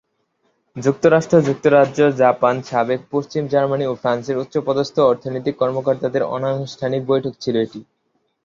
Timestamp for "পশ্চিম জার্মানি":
3.11-3.85